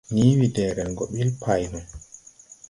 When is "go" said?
0.97-1.03